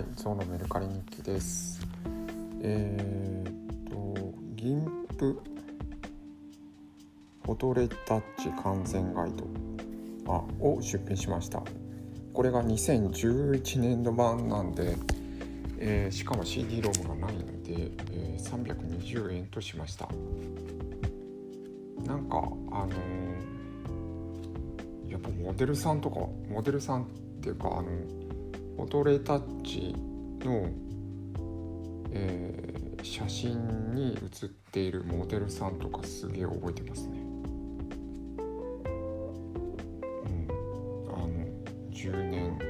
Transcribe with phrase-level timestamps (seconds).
[0.00, 1.80] 今日のメルカリ日記です。
[2.60, 5.40] えー、っと銀プ
[7.42, 9.46] フォトレタッチ完全ガイド
[10.30, 11.62] あを出品しました。
[12.34, 14.98] これが2011年度版なんで、
[15.78, 20.06] えー、しかも CD ロームがないので、えー、320円としました。
[22.04, 26.16] なんかあのー、やっぱモデルさんとか
[26.50, 27.06] モデルさんっ
[27.40, 28.25] ていうかあの
[28.76, 29.94] フォトレタッチ
[30.44, 30.68] の、
[32.12, 37.18] えー、写真に写っているモデルさんとかすげえ覚えてますね。
[40.24, 40.48] うん、
[41.08, 41.28] あの
[41.90, 42.66] 10年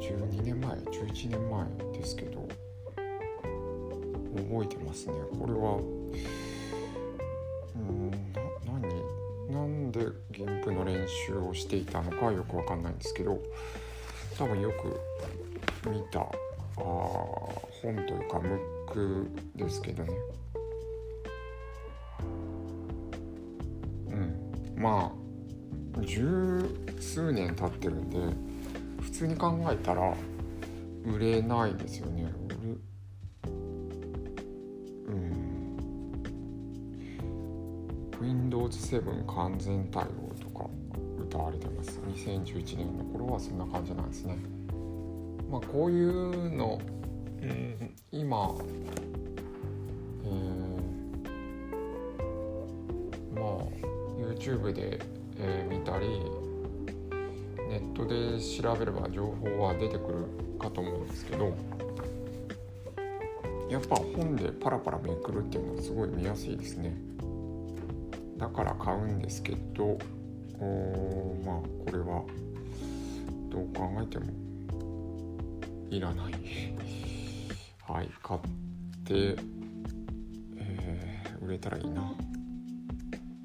[0.00, 2.48] 12年前11年前ですけど
[4.34, 5.99] 覚えてますねこれは
[10.38, 13.38] なんで銀譜の練習をしていたのかよくわかんないんですけど
[14.38, 16.24] 多分よく見たあ
[16.76, 20.12] 本というかムックですけどね。
[24.10, 24.82] うん。
[24.82, 26.64] まあ十
[26.98, 28.18] 数年経ってるんで
[29.02, 30.14] 普通に考えたら
[31.04, 32.32] 売れないですよね。
[32.46, 32.80] 売る
[38.20, 40.06] Windows 7完全対応
[40.40, 40.68] とか
[41.18, 42.00] 歌われてます。
[42.00, 44.36] 2011年の頃はそんな感じなんですね。
[45.50, 46.78] まあこういうの、
[47.42, 48.54] うん、今
[50.24, 53.80] えー、まあ
[54.20, 55.00] YouTube で、
[55.38, 56.06] えー、見たり
[57.68, 61.52] ネットで調べれば情報は出てくるかと思うんですけど
[63.70, 66.96] やっぱ本でパラパラめくるっていうのはすごい見やすいですね。
[68.40, 69.98] だから買うんですけど
[71.44, 72.24] まあこれは
[73.50, 74.32] どう考えても
[75.90, 76.32] いらない。
[77.86, 78.40] はい買っ
[79.04, 79.36] て、
[80.56, 82.14] えー、売れたらいいな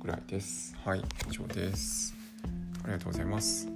[0.00, 0.74] ぐらいです。
[0.84, 2.14] はい以上です。
[2.82, 3.68] ありがとうございます。